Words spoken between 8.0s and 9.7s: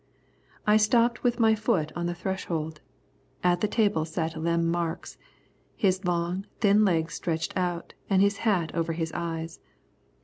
and his hat over his eyes.